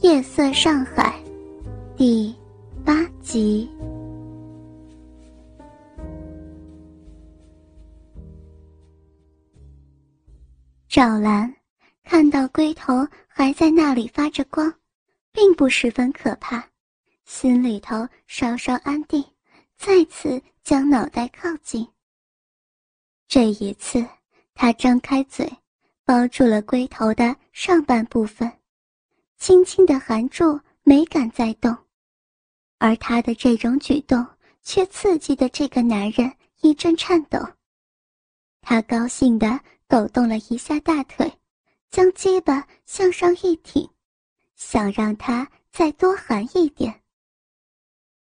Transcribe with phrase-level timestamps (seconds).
[0.00, 1.20] 夜色上海，
[1.96, 2.32] 第
[2.84, 3.68] 八集。
[10.88, 11.52] 赵兰
[12.04, 14.72] 看到龟头还在那里发着光，
[15.32, 16.64] 并不十分可怕，
[17.24, 19.24] 心里头稍稍安定，
[19.76, 21.84] 再次将脑袋靠近。
[23.26, 24.06] 这一次，
[24.54, 25.52] 他张开嘴，
[26.04, 28.48] 包住了龟头的上半部分。
[29.38, 31.74] 轻轻地含住，没敢再动，
[32.78, 34.26] 而他的这种举动
[34.62, 37.38] 却刺激的这个男人一阵颤抖。
[38.60, 41.32] 他高兴地抖动了一下大腿，
[41.88, 43.88] 将鸡巴向上一挺，
[44.56, 47.02] 想让他再多含一点。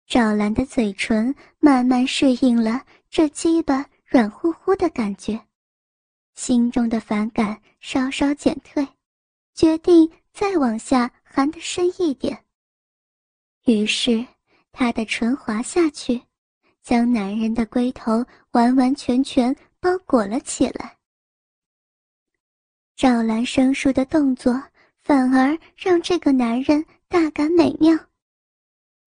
[0.05, 5.47] 赵兰的嘴唇慢慢适应了这鸡巴软乎乎的感觉，
[6.35, 8.87] 心中的反感稍稍减退，
[9.55, 10.09] 决定。
[10.33, 12.45] 再往下含得深一点。
[13.65, 14.25] 于是，
[14.71, 16.21] 他的唇滑下去，
[16.81, 20.97] 将男人的龟头完完全全包裹了起来。
[22.95, 24.61] 赵兰生疏的动作
[25.03, 27.97] 反而让这个男人大感美妙。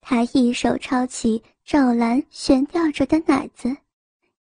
[0.00, 3.74] 他一手抄起赵兰悬吊着的奶子，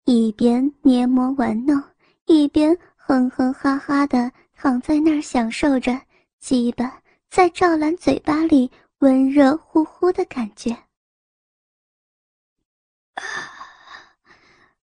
[0.04, 1.82] 一边捏磨玩弄，
[2.26, 5.98] 一边哼哼哈哈的躺在那儿享受着。
[6.44, 10.76] 鸡巴在赵兰嘴巴里温热乎乎的感觉，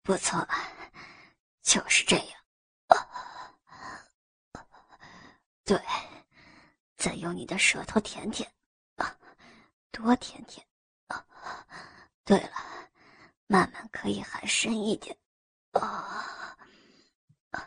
[0.01, 0.49] 不错，
[1.61, 2.27] 就是这样。
[5.63, 5.79] 对，
[6.97, 8.51] 再用你的舌头舔舔，
[8.95, 9.15] 啊，
[9.91, 10.65] 多舔舔。
[11.05, 11.23] 啊，
[12.25, 12.57] 对了，
[13.45, 15.15] 慢慢可以含深一点。
[15.73, 16.57] 啊，
[17.51, 17.61] 啊，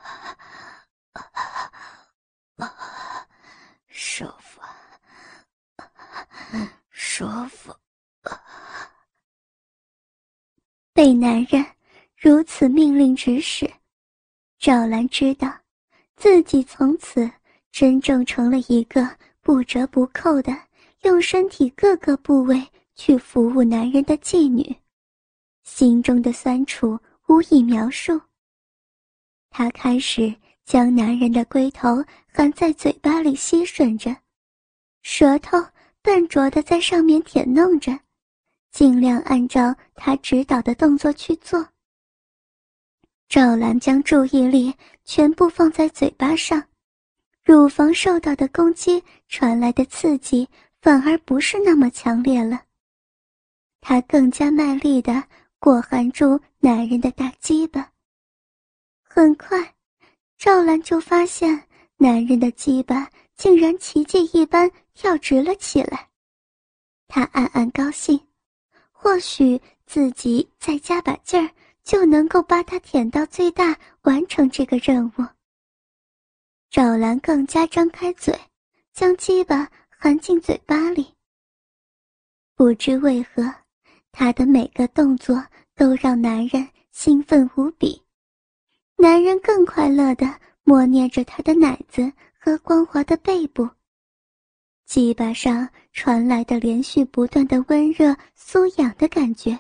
[2.57, 3.29] 啊。
[3.99, 4.61] 舒服，
[6.91, 7.75] 舒服。
[10.93, 11.65] 被男人
[12.15, 13.73] 如此命令指使，
[14.59, 15.51] 赵兰知道，
[16.15, 17.31] 自己从此
[17.73, 20.55] 真正成了一个不折不扣的
[21.05, 24.77] 用身体各个部位去服务男人的妓女，
[25.65, 28.21] 心中的酸楚无以描述。
[29.49, 30.37] 她开始。
[30.67, 32.05] 将男人的龟头
[32.35, 34.15] 含在嘴巴里吸吮着，
[35.03, 35.57] 舌头
[36.03, 37.97] 笨拙地在上面舔弄着，
[38.73, 41.65] 尽量按照他指导的动作去做。
[43.29, 46.61] 赵兰将注意力全部放在嘴巴上，
[47.45, 50.49] 乳房受到的攻击传来的刺激
[50.83, 52.61] 反而不是那么强烈了。
[53.81, 55.23] 她更加卖力地
[55.61, 57.93] 裹含住男人的大鸡巴，
[59.05, 59.76] 很快。
[60.39, 61.67] 赵兰就发现，
[61.97, 66.09] 男人的鸡巴竟然奇迹一般跳直了起来。
[67.09, 68.21] 她暗暗高兴，
[68.93, 71.51] 或许自己再加把劲儿，
[71.83, 75.25] 就能够把它舔到最大，完成这个任务。
[76.69, 78.39] 赵兰更加张开嘴，
[78.93, 81.15] 将鸡巴含进嘴巴里。
[82.55, 83.55] 不知为何，
[84.13, 85.43] 她的每个动作
[85.75, 88.03] 都让男人兴奋无比。
[88.97, 90.35] 男人更快乐地
[90.65, 93.69] 摸捏着她的奶子和光滑的背部，
[94.87, 99.59] 鸡巴上传来的连续不断的温热酥痒的感觉，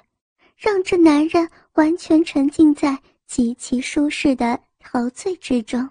[0.57, 5.87] 让这男人完全沉浸在极其舒适的陶醉之中。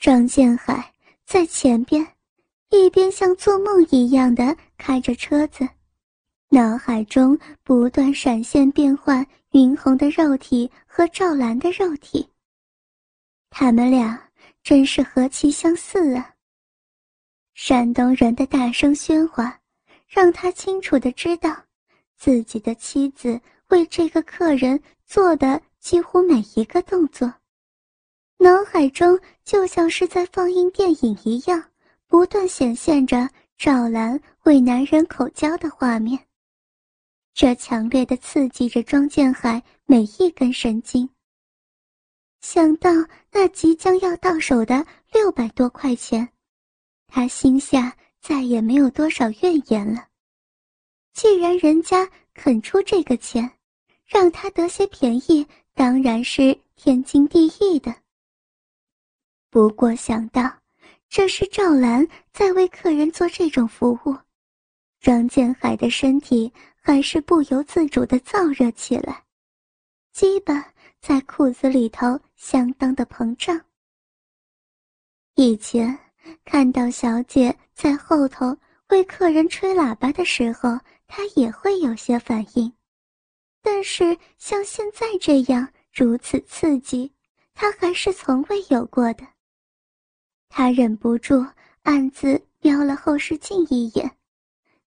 [0.00, 0.92] 张建海
[1.24, 2.04] 在前边，
[2.70, 5.68] 一边像做梦一样的开着车子。
[6.48, 12.28] 脑海中不断闪现变换云红的肉体和赵兰的肉体，
[13.48, 14.28] 他们俩
[14.62, 16.34] 真是何其相似啊！
[17.54, 19.58] 山东人的大声喧哗，
[20.06, 21.64] 让他清楚的知道，
[22.18, 27.32] 自己的妻子为这个客人做的几乎每一个动作，
[28.36, 31.70] 脑海中就像是在放映电影一样，
[32.06, 36.26] 不断显现着赵兰为男人口交的画面。
[37.32, 39.62] 这强烈的刺激着庄建海
[39.92, 41.06] 每一根神经。
[42.40, 42.90] 想到
[43.30, 46.26] 那即将要到手的六百多块钱，
[47.08, 50.08] 他心下再也没有多少怨言了。
[51.12, 53.52] 既然人家肯出这个钱，
[54.06, 57.94] 让他得些便宜，当然是天经地义的。
[59.50, 60.50] 不过想到
[61.10, 64.16] 这是赵兰在为客人做这种服务，
[65.02, 66.50] 张建海的身体。
[66.84, 69.22] 还是不由自主的燥热起来，
[70.12, 73.58] 鸡巴在裤子里头相当的膨胀。
[75.36, 75.98] 以前
[76.44, 78.54] 看到小姐在后头
[78.90, 82.70] 为客人吹喇叭的时候，他也会有些反应。
[83.62, 87.10] 但是像现在这样如此刺激，
[87.54, 89.26] 他还是从未有过的。
[90.50, 91.44] 他忍不住
[91.84, 94.10] 暗自瞄了后视镜一眼，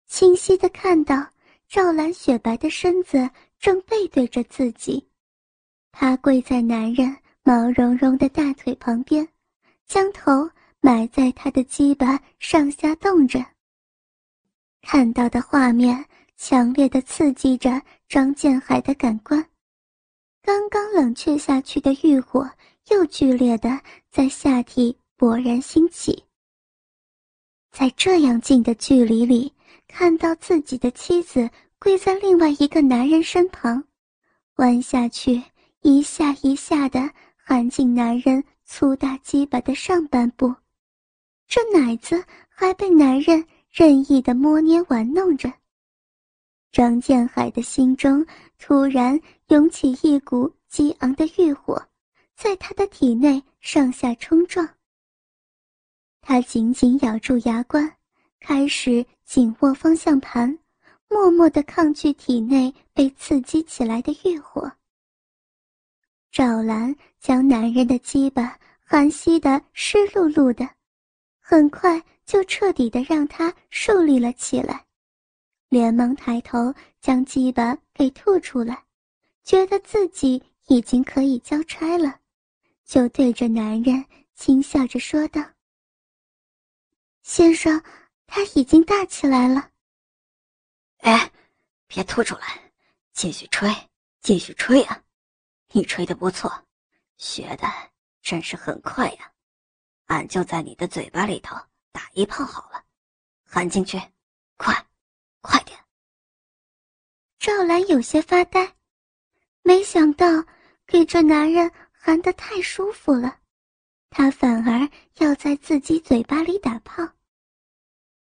[0.05, 1.27] 清晰的看到
[1.67, 3.27] 赵兰雪白的身子
[3.57, 5.07] 正背对着自己，
[5.97, 9.25] 她跪在男人毛茸茸的大腿旁边，
[9.87, 10.51] 将头
[10.81, 13.43] 埋在他的鸡巴上下动着。
[14.81, 16.05] 看到的画面
[16.35, 19.43] 强烈的刺激着张建海的感官，
[20.41, 22.51] 刚刚冷却下去的欲火
[22.89, 23.79] 又剧烈的
[24.11, 24.97] 在下体。
[25.17, 26.25] 勃然兴起，
[27.71, 29.53] 在这样近的距离里
[29.87, 31.49] 看到自己的妻子
[31.79, 33.81] 跪在另外一个男人身旁，
[34.57, 35.41] 弯下去
[35.85, 40.51] 一下一下的含进男人粗大鸡巴的上半部，
[41.47, 45.53] 这奶子还被男人任意的摸捏玩弄着。
[46.71, 48.25] 张建海的心中
[48.57, 51.79] 突然涌起一股激昂的欲火，
[52.35, 54.67] 在他的体内上下冲撞。
[56.19, 57.95] 他紧紧咬住牙关，
[58.39, 60.57] 开始紧握方向盘，
[61.07, 64.71] 默默地抗拒体内被刺激起来的欲火。
[66.35, 70.69] 赵兰将男人的鸡巴含吸得湿漉漉的，
[71.39, 74.85] 很快就彻底的让他竖立了起来，
[75.69, 78.83] 连忙抬头将鸡巴给吐出来，
[79.45, 82.19] 觉得自己已经可以交差了，
[82.83, 85.41] 就对着男人轻笑着说道。
[87.21, 87.81] 先生，
[88.27, 89.71] 他已经大起来了。
[90.97, 91.31] 哎，
[91.87, 92.73] 别吐出来，
[93.13, 93.73] 继续吹，
[94.19, 95.01] 继续吹啊！
[95.75, 96.49] 你吹的不错，
[97.17, 97.67] 学的
[98.21, 99.29] 真是很快呀。
[100.05, 101.53] 俺就在你的嘴巴里头
[101.91, 102.81] 打一炮好了，
[103.43, 104.01] 含进去，
[104.55, 104.73] 快，
[105.41, 105.77] 快点。
[107.39, 108.73] 赵兰有些发呆，
[109.63, 110.25] 没想到
[110.87, 113.39] 给这男人含得太舒服了，
[114.09, 117.05] 他反而要在自己嘴巴里打炮。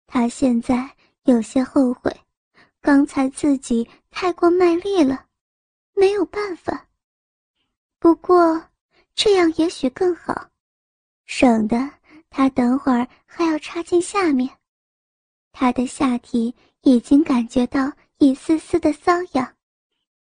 [0.06, 2.18] 他现在有些后悔，
[2.80, 5.26] 刚才自己太过卖力了，
[5.92, 6.85] 没有办法。
[8.06, 8.62] 不过
[9.16, 10.48] 这样也许更好，
[11.24, 11.76] 省得
[12.30, 14.48] 他等会儿还要插进下面。
[15.50, 19.56] 他的下体已经感觉到一丝丝的瘙痒，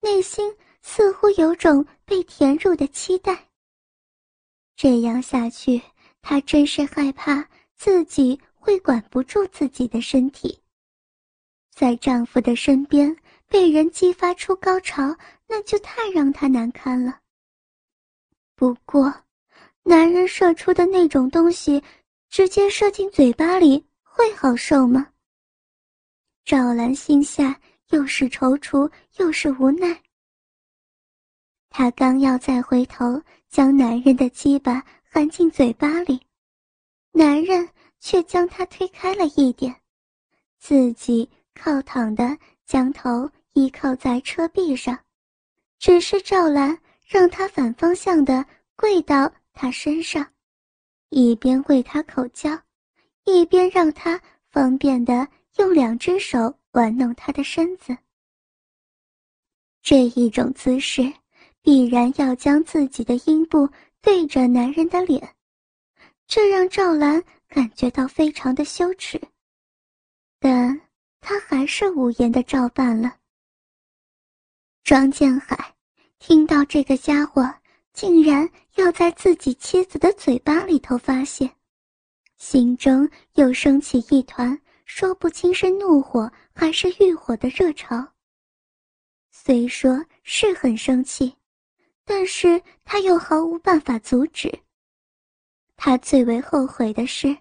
[0.00, 3.46] 内心似乎有种被填入的期待。
[4.75, 5.82] 这样下去，
[6.22, 8.40] 他真是害怕自己。
[8.55, 10.62] 会管不住自己的身体，
[11.75, 13.14] 在丈夫的身边
[13.46, 15.14] 被人激发出高潮，
[15.46, 17.20] 那就太让她难堪了。
[18.56, 19.14] 不过，
[19.85, 21.81] 男人射出的那种东西，
[22.29, 25.06] 直接射进嘴巴里会好受吗？
[26.44, 27.61] 赵兰心下
[27.91, 30.03] 又是踌躇又是无奈。
[31.70, 36.20] 她刚要再回头将男人的鸡巴含进嘴巴里，
[37.12, 37.69] 男人。
[37.99, 39.75] 却将她推开了一点，
[40.58, 44.97] 自己靠躺的将头依靠在车壁上，
[45.79, 48.44] 只是赵兰让他反方向的
[48.75, 50.26] 跪到他身上，
[51.08, 52.61] 一边为他口交，
[53.25, 54.20] 一边让他
[54.50, 55.26] 方便的
[55.56, 57.96] 用两只手玩弄他的身子。
[59.81, 61.13] 这一种姿势，
[61.63, 63.70] 必然要将自己的阴部
[64.03, 65.36] 对着男人的脸，
[66.27, 67.25] 这让赵兰。
[67.48, 69.22] 感觉到非常的羞耻，
[70.41, 70.81] 但
[71.20, 73.19] 他还是无言的照办了。
[74.82, 75.76] 庄建海
[76.19, 77.43] 听到这个家伙
[77.93, 81.51] 竟然要在自己妻子的嘴巴里头发泄，
[82.37, 88.06] 心中又升起一团说不清是怒火还是欲火的热潮。
[89.31, 91.35] 虽说是很生气，
[92.05, 94.53] 但是他又毫无办法阻止。
[95.77, 97.37] 他最为后悔的是，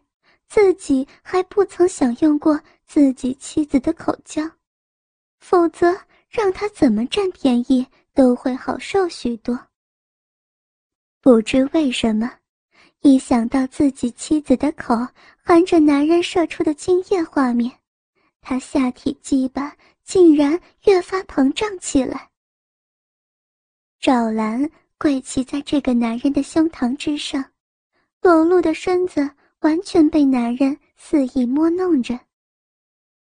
[0.48, 4.44] 自己还不曾享用过自己妻子的口交，
[5.40, 5.98] 否则
[6.30, 9.68] 让他怎么占便宜都会好受许多。
[11.22, 12.32] 不知为什么，
[13.02, 14.96] 一想到自己妻子的口
[15.44, 17.72] 含着男人射出的精液画面，
[18.42, 22.32] 他下体鸡巴竟然越发膨胀起来。
[24.00, 24.68] 赵兰
[24.98, 27.46] 跪骑在这个男人的胸膛之上。
[28.22, 29.30] 裸露的身子
[29.60, 32.20] 完全被男人肆意摸弄着，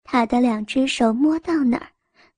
[0.02, 1.92] 他的两只手摸到哪儿，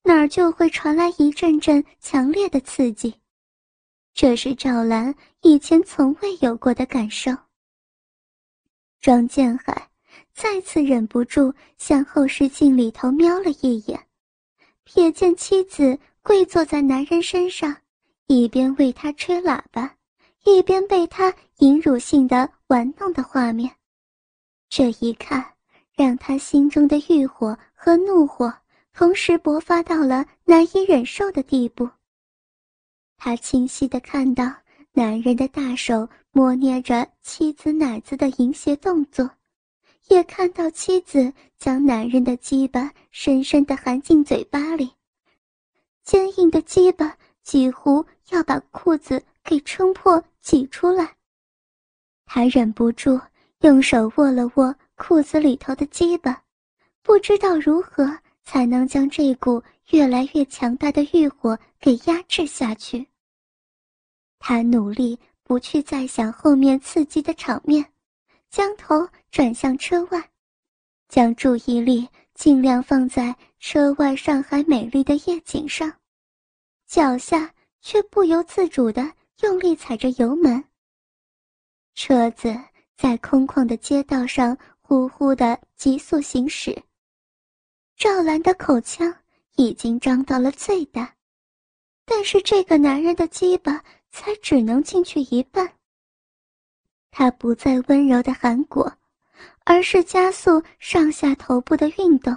[0.05, 3.15] 哪儿就会传来一阵阵强烈的刺激，
[4.13, 7.31] 这是赵兰以前从未有过的感受。
[9.01, 9.91] 庄建海
[10.33, 14.07] 再次忍不住向后视镜里头瞄了一眼，
[14.87, 17.77] 瞥见妻子跪坐在男人身上，
[18.27, 19.97] 一边为他吹喇叭，
[20.45, 23.71] 一边被他引辱性的玩弄的画面。
[24.69, 25.55] 这一看，
[25.95, 28.53] 让他心中的欲火和怒火
[28.93, 31.89] 同时勃发到了难以忍受的地步。
[33.17, 34.53] 他清晰的看到
[34.93, 39.31] 男人的大手摸捏着妻子奶子的淫邪动作，
[40.09, 44.93] 也看到妻子将男人的鸡巴深深的含进嘴巴里，
[46.05, 51.17] 坚硬的鸡巴几乎要把裤子给撑破挤出来。
[52.27, 53.21] 他忍不住。
[53.63, 56.43] 用手握了握裤子里头的鸡巴，
[57.01, 63.07] 不知道如何才能将这股越来越强大的欲火给压制下去。
[64.39, 67.85] 他努力不去再想后面刺激的场面，
[68.51, 70.31] 将头转向车外，
[71.09, 75.93] 将注意力尽量放在车外上海美丽的夜景上，
[76.87, 80.63] 脚下却不由自主地用力踩着油门。
[81.95, 82.59] 车子。
[82.95, 86.81] 在空旷的街道上呼呼的急速行驶。
[88.03, 89.15] 赵兰的口腔
[89.55, 91.15] 已经张到了最大，
[92.05, 93.81] 但是这个男人的鸡巴
[94.11, 95.73] 才只能进去一半。
[97.13, 98.93] 他不再温柔的含裹，
[99.65, 102.37] 而是加速上下头部的运动。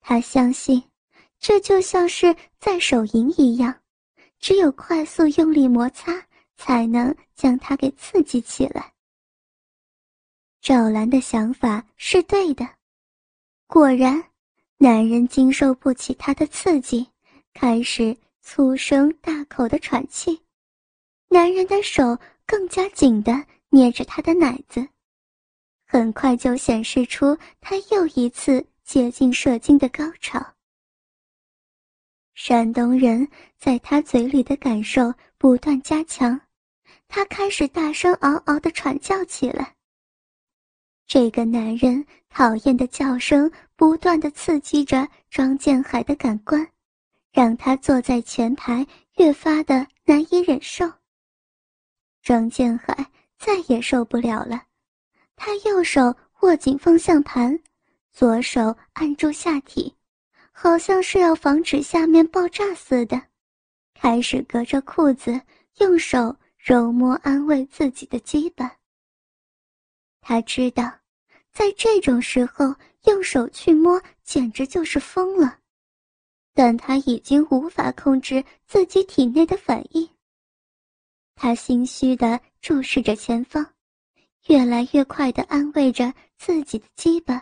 [0.00, 0.82] 他相信，
[1.38, 3.78] 这就像是在手淫一样，
[4.38, 6.26] 只有快速用力摩擦，
[6.56, 8.94] 才能将他给刺激起来。
[10.62, 12.66] 赵兰的想法是对的，
[13.66, 14.24] 果然，
[14.80, 17.08] 男人经受不起她的刺激，
[17.52, 20.40] 开始粗声大口的喘气。
[21.28, 22.16] 男人的手
[22.46, 24.88] 更加紧的捏着她的奶子，
[25.84, 30.54] 很快就显示出他又一次接近射精的高潮。
[32.34, 36.40] 山东人在他嘴里的感受不断加强，
[37.08, 39.74] 他开始大声嗷嗷的喘叫起来。
[41.08, 46.68] 这个男人讨厌的叫声不断的刺激着庄建海的感官，
[47.32, 48.86] 让他坐在前排
[49.16, 50.86] 越发的难以忍受。
[52.22, 54.62] 庄建海再也受不了了，
[55.34, 57.58] 他右手握紧方向盘，
[58.12, 59.94] 左手按住下体，
[60.52, 63.18] 好像是要防止下面爆炸似的，
[63.94, 65.40] 开始隔着裤子
[65.78, 68.70] 用手揉摸安慰自己的基本。
[70.28, 70.84] 他知道，
[71.54, 75.58] 在这种时候用手去摸，简直就是疯了。
[76.52, 80.06] 但他已经无法控制自己体内的反应。
[81.34, 83.74] 他心虚地注视着前方，
[84.48, 87.40] 越来越快地安慰着自己的基本。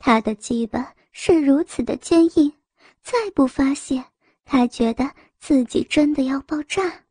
[0.00, 2.52] 他的基本是如此的坚硬，
[3.04, 4.04] 再不发泄，
[4.44, 7.04] 他觉得自己真的要爆炸。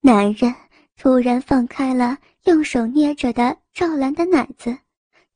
[0.00, 0.54] 男人。
[0.98, 4.76] 突然放开了用手捏着的赵兰的奶子，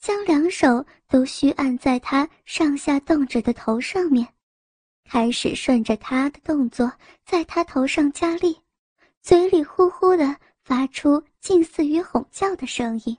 [0.00, 4.26] 将两手都虚按在她上下动着的头上面，
[5.08, 6.92] 开始顺着她的动作
[7.24, 8.60] 在她头上加力，
[9.22, 13.16] 嘴里呼呼的发出近似于吼叫的声音。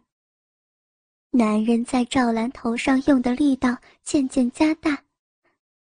[1.31, 5.01] 男人在赵兰头上用的力道渐渐加大，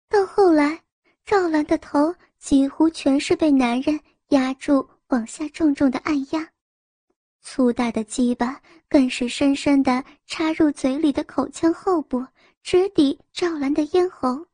[0.08, 0.80] 到后来，
[1.26, 6.50] 赵兰的头几乎全是被男人压住往下重重的按压。
[7.42, 12.26] 粗大的鸡巴更是深深的插入嘴里的口腔后部，
[12.62, 14.46] 直抵赵兰的咽喉。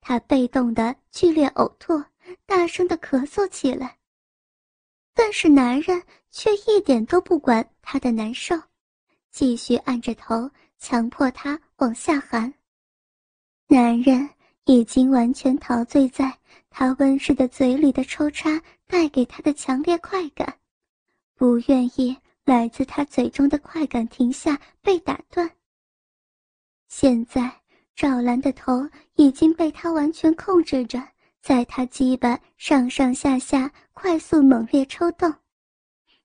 [0.00, 2.02] 他被动的剧烈呕吐，
[2.44, 3.96] 大声的咳嗽起来。
[5.14, 8.60] 但是男人却一点都不管他的难受，
[9.30, 12.52] 继续按着头，强迫他往下含。
[13.68, 14.28] 男人
[14.64, 16.36] 已经完全陶醉在
[16.76, 20.58] 他温湿的嘴里的抽插带给他的强烈快感。
[21.36, 25.48] 不愿意来自他嘴中的快感停下被打断。
[26.88, 27.48] 现在
[27.94, 31.00] 赵兰的头已经被他完全控制着，
[31.40, 35.32] 在他鸡巴上上下下快速猛烈抽动，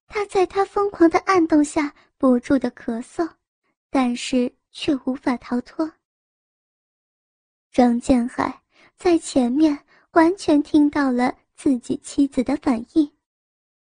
[0.07, 3.29] 他在他疯狂的按动下不住的咳嗽，
[3.91, 5.91] 但是却无法逃脱。
[7.71, 8.63] 张建海
[8.97, 9.77] 在前面
[10.11, 13.11] 完全听到了自己妻子的反应。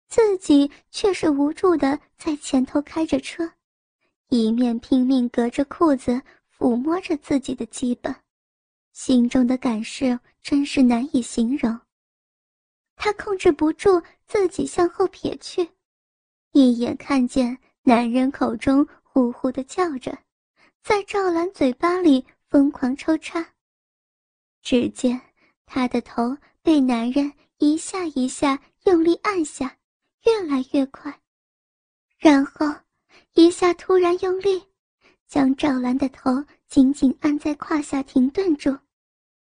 [0.07, 3.49] 自己却是无助的在前头开着车，
[4.27, 6.21] 一面拼命隔着裤子
[6.57, 8.13] 抚摸着自己的基本，
[8.91, 10.05] 心中的感受
[10.41, 11.79] 真是难以形容。
[12.97, 15.69] 他控制不住自己向后撇去，
[16.51, 20.19] 一眼看见男人口中呼呼的叫着，
[20.83, 23.53] 在赵兰嘴巴里疯狂抽插。
[24.61, 25.19] 只见
[25.73, 29.77] 他的头被男人一下一下用力按下，
[30.25, 31.17] 越来越快，
[32.17, 32.65] 然后
[33.35, 34.61] 一下突然用力，
[35.29, 36.29] 将赵兰的头
[36.67, 38.77] 紧紧按在胯下停顿住，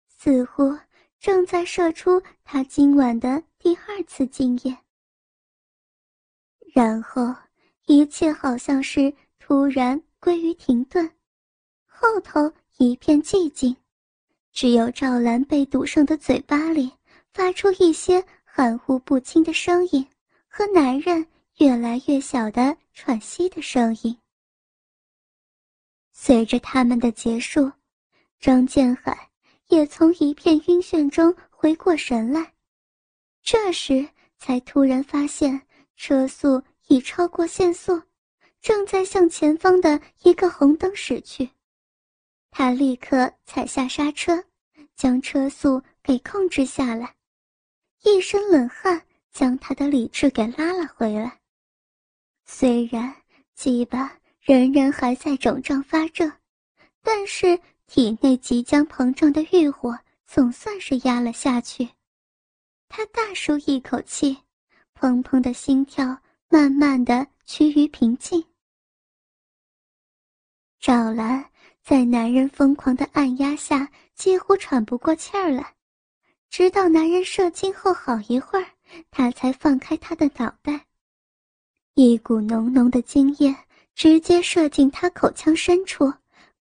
[0.06, 0.78] 似乎
[1.18, 4.78] 正在射出他今晚的第二次精液。
[6.72, 7.34] 然后，
[7.86, 11.10] 一切好像是突然归于停顿，
[11.84, 13.76] 后头一片寂静，
[14.52, 16.92] 只有赵兰被堵上的嘴巴里
[17.32, 20.06] 发出一些含糊不清的声音，
[20.46, 21.26] 和男人
[21.58, 24.16] 越来越小的喘息的声音。
[26.12, 27.72] 随着他们的结束，
[28.38, 29.30] 张建海
[29.68, 32.52] 也从一片晕眩中回过神来，
[33.42, 34.06] 这时
[34.38, 35.60] 才突然发现。
[35.94, 38.02] 车速已超过限速，
[38.60, 41.48] 正在向前方的一个红灯驶去。
[42.52, 44.44] 他立刻踩下刹车，
[44.94, 47.16] 将车速给控制下来。
[48.04, 51.40] 一身冷汗将他的理智给拉了回来。
[52.44, 53.12] 虽然
[53.56, 56.30] 鸡巴仍然还在肿胀发热，
[57.02, 61.88] 但是体内即将膨胀的欲火总算是压了下去。
[62.88, 64.38] 他大舒一口气。
[64.94, 66.16] 砰砰的心跳
[66.48, 68.44] 慢慢的趋于平静。
[70.78, 71.44] 赵兰
[71.82, 75.74] 在男人疯狂的按压下几乎喘不过气儿来，
[76.48, 78.66] 直到男人射精后好一会儿，
[79.10, 80.86] 他才放开他的脑袋。
[81.94, 83.54] 一股浓浓的精液
[83.94, 86.12] 直接射进他口腔深处，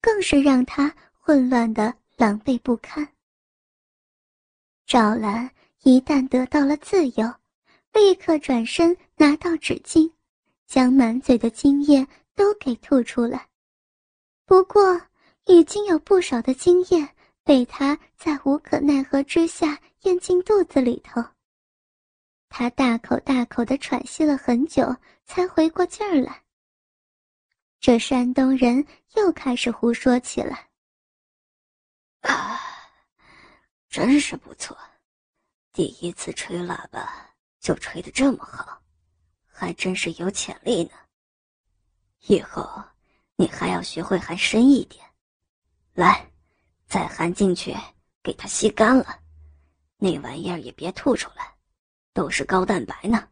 [0.02, 3.08] 更是让他混乱的狼狈不堪。
[4.86, 5.50] 赵兰
[5.84, 7.34] 一旦得到了自由。
[7.94, 10.10] 立刻转身拿到纸巾，
[10.66, 13.50] 将满嘴的精液都给吐出来。
[14.46, 15.02] 不过，
[15.46, 21.24] 已经有不少的经验被他在无可奈何之下咽进肚子里头。
[22.50, 26.44] 他大口大口的喘息了很久，才回过劲儿来。
[27.80, 30.70] 这山东人又开始胡说起来
[32.22, 32.60] ：“啊，
[33.90, 34.78] 真是不错，
[35.72, 37.28] 第一次吹喇叭。”
[37.62, 38.82] 就吹得这么好，
[39.46, 40.94] 还真是有潜力呢。
[42.22, 42.68] 以后
[43.36, 45.06] 你还要学会含深一点。
[45.94, 46.30] 来，
[46.88, 47.76] 再含进去，
[48.24, 49.20] 给它吸干了。
[49.98, 51.54] 那玩意儿也别吐出来，
[52.14, 53.28] 都是高蛋白呢，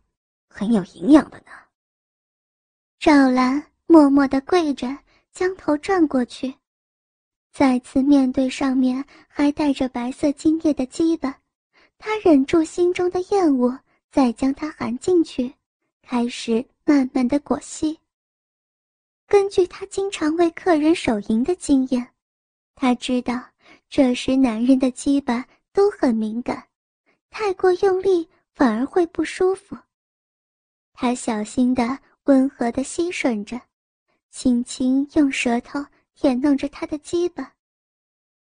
[0.49, 1.51] 很有营养的呢。
[2.99, 4.87] 赵兰默默地跪着，
[5.31, 6.53] 将头转过去，
[7.51, 11.39] 再次面对上面还带着白色精液的鸡巴，
[11.97, 13.79] 她忍住心中的厌恶。
[14.11, 15.53] 再将它含进去，
[16.01, 17.99] 开始慢慢的裹吸。
[19.27, 22.11] 根据他经常为客人手淫的经验，
[22.81, 23.43] 他知道
[23.89, 26.65] 这时男人的鸡巴都很敏感，
[27.29, 29.77] 太过用力反而会不舒服。
[30.93, 33.59] 他小心的、温和的吸吮着，
[34.31, 37.53] 轻轻用舌头舔弄着他的鸡巴。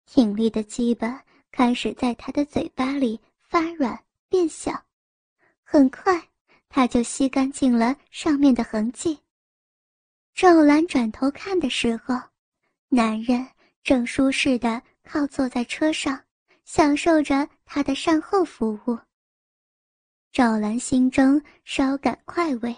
[0.08, 4.74] 挺立的鸡巴开始在他的嘴巴里发软变小。
[5.62, 6.30] 很快，
[6.68, 9.20] 他就吸干净了上面的痕迹。
[10.34, 12.20] 赵兰转头看的时候，
[12.90, 13.48] 男人
[13.86, 16.20] 正舒适的靠坐在车上，
[16.66, 18.98] 享受着他的善后服务。
[20.32, 22.76] 赵兰心中稍感快慰，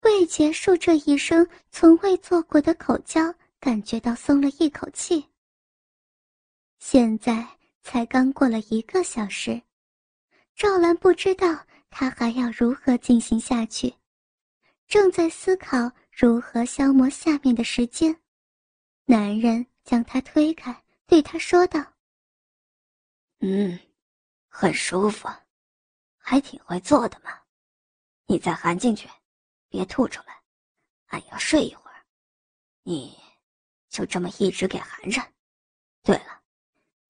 [0.00, 5.24] 为结束这一生从未做过的口交，感觉到松了一口气。
[6.80, 7.46] 现在
[7.82, 9.62] 才刚过了一个小时，
[10.56, 11.64] 赵兰不知道。
[11.96, 13.94] 他还要如何进行下去？
[14.88, 18.16] 正在思考如何消磨下面的时间，
[19.04, 21.94] 男人将他推开，对他说道
[23.40, 23.78] ：“嗯，
[24.48, 25.28] 很舒服，
[26.16, 27.38] 还挺会做的嘛。
[28.26, 29.08] 你再含进去，
[29.68, 30.42] 别吐出来。
[31.08, 32.04] 俺要睡一会儿，
[32.82, 33.16] 你
[33.88, 35.20] 就这么一直给含着。
[36.02, 36.42] 对了，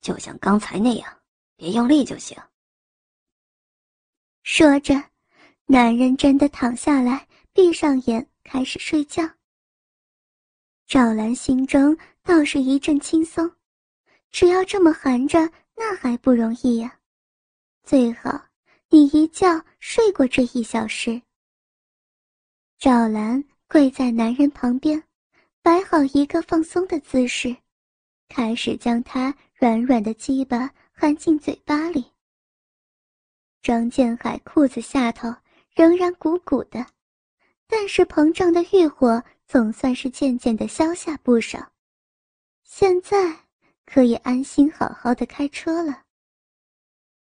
[0.00, 1.22] 就像刚才那样，
[1.56, 2.36] 别用力就行。”
[4.42, 4.94] 说着，
[5.66, 9.22] 男人真的躺下来，闭上眼开始睡觉。
[10.86, 13.52] 赵兰心中倒是一阵轻松，
[14.30, 15.38] 只要这么含着，
[15.76, 16.98] 那还不容易呀？
[17.82, 18.46] 最好
[18.88, 21.20] 你一觉睡过这一小时。
[22.78, 25.02] 赵兰跪在男人旁边，
[25.60, 27.54] 摆好一个放松的姿势，
[28.30, 32.10] 开始将他软软的鸡巴含进嘴巴里。
[33.60, 35.28] 张建海裤子下头
[35.74, 36.86] 仍然鼓鼓的，
[37.66, 41.73] 但是膨胀的欲火总算是渐渐的消下不少。
[42.76, 43.16] 现在
[43.86, 46.02] 可以安心好好的开车了。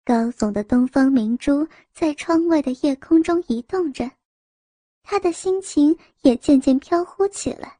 [0.03, 4.10] 高耸的东方明珠在窗外的夜空中移动着，
[5.03, 7.77] 他的心情也渐渐飘忽起来。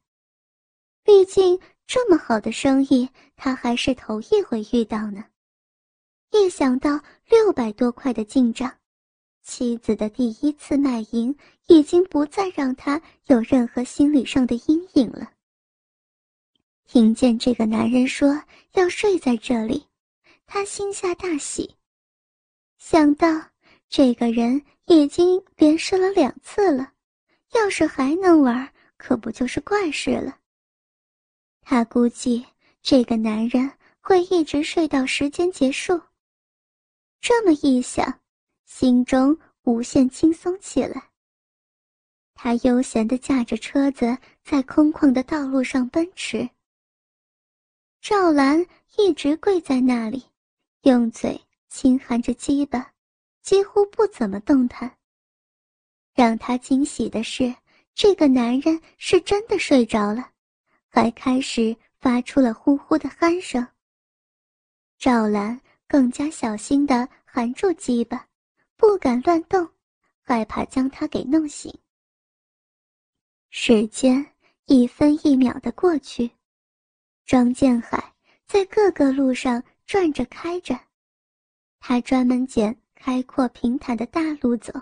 [1.02, 5.24] 毕竟这么好的生意，他还是头一回遇到呢。
[6.30, 8.72] 一想到六百多块的进账，
[9.42, 15.32] 妻子的第一次卖淫已经不再让他有任何心理上的阴影了。
[16.86, 18.40] 听见这个男人说
[18.74, 19.84] 要睡在这里，
[20.46, 21.74] 他心下大喜。
[22.78, 23.26] 想到
[23.88, 26.92] 这个人已经连试了两次了，
[27.54, 30.38] 要是还能玩，可不就是怪事了。
[31.60, 32.46] 他估计
[32.80, 33.68] 这个男人
[34.00, 36.00] 会一直睡到时间结束。
[37.20, 38.20] 这么一想，
[38.64, 41.10] 心中无限轻松起来。
[42.34, 46.48] 他悠闲地驾着车子在空旷的道路上奔驰。
[48.08, 48.64] 赵兰
[48.98, 50.24] 一直跪在那里，
[50.82, 51.44] 用嘴。
[51.68, 52.92] 轻含着鸡巴，
[53.42, 54.96] 几乎不怎么动弹。
[56.14, 57.52] 让他惊喜的是，
[57.96, 60.30] 这个男人是真的睡着了，
[60.86, 63.66] 还开始发出了呼呼的鼾声。
[64.98, 68.28] 赵兰更加小心地含住鸡巴，
[68.76, 69.68] 不敢乱动，
[70.22, 71.76] 害怕将他给弄醒。
[73.50, 74.24] 时间
[74.66, 76.30] 一分一秒的过去，
[77.26, 78.14] 张建海
[78.46, 80.78] 在各个路上转着开着。
[81.80, 84.72] 他专门捡开阔平坦的大路走，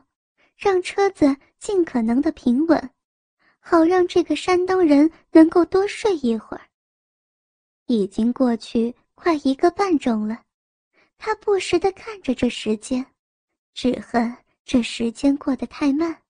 [0.57, 2.91] 让车子尽可能的平稳，
[3.61, 6.69] 好让这个山东人能够多睡一会儿。
[7.87, 10.45] 已经过去快一个半钟了，
[11.17, 13.05] 他不时的看着这时间，
[13.73, 16.23] 只恨这时间过得太慢。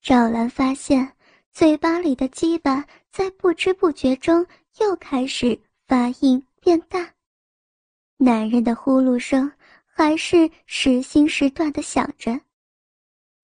[0.00, 1.15] 赵兰发现
[1.56, 4.46] 嘴巴里的鸡巴在不知不觉中
[4.78, 7.14] 又开始发硬变大。
[8.18, 9.50] 男人的呼噜声
[9.86, 12.38] 还是时兴时断的响着，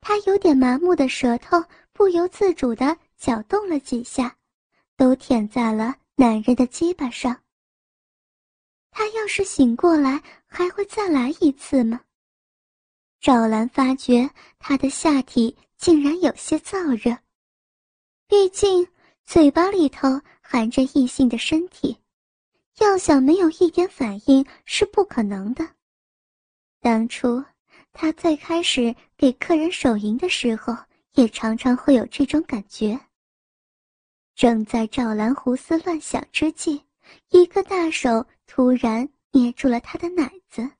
[0.02, 4.36] 他有点麻木的舌头不由自主地搅动了几下，
[4.94, 7.40] 都舔在了男人的鸡巴上。
[8.90, 11.98] 他要是醒过来，还会再来一次吗？
[13.22, 17.16] 赵兰发觉他的下体竟然有些燥热，
[18.32, 18.88] 毕竟
[19.26, 20.08] 嘴巴里头
[20.40, 21.98] 含着异性的身体。
[22.78, 25.68] 要想没有一点反应是不可能的。
[26.80, 27.44] 当初
[27.92, 30.74] 他最开始给客人手淫的时候，
[31.12, 32.98] 也常常会有这种感觉。
[34.34, 36.82] 正在赵兰胡思乱想之际，
[37.28, 40.70] 一个大手突然捏住了他的奶子。